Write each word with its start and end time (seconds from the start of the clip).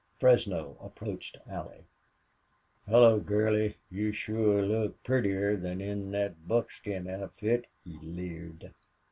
Fresno 0.17 0.77
approached 0.81 1.37
Allie. 1.47 1.85
"Hullo, 2.87 3.19
gurly! 3.19 3.77
You 3.91 4.11
sure 4.11 4.63
look 4.63 5.03
purtier 5.03 5.55
than 5.55 5.79
in 5.79 6.11
thet 6.11 6.47
buckskin 6.47 7.07
outfit," 7.07 7.67
he 7.83 7.99
leered. 7.99 8.73